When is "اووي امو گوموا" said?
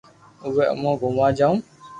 0.43-1.27